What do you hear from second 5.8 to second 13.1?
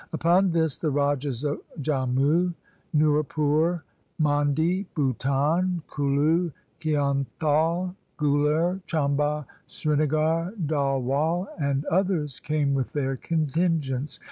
Kullu, Kionthal, Guler, Chamba, Srinagar, Dadhwal, and others came with